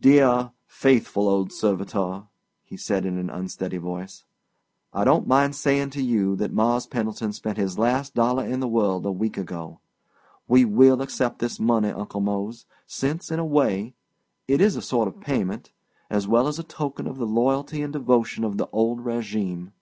[0.00, 2.22] "Dear, faithful, old servitor,"
[2.62, 4.24] he said in an unsteady voice,
[4.94, 8.66] "I don't mind saying to you that ''Mars' Pendleton spent his last dollar in the
[8.66, 9.80] world a week ago.
[10.48, 13.94] We will accept this money, Uncle Mose, since, in a way,
[14.48, 15.70] it is a sort of payment,
[16.08, 19.72] as well as a token of the loyalty and devotion of the old régime.